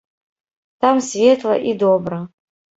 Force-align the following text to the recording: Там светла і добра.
Там 0.85 0.97
светла 1.09 1.55
і 1.69 1.79
добра. 1.87 2.21